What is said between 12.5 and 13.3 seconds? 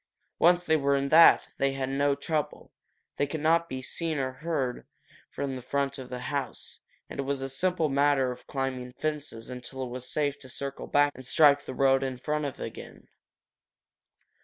again.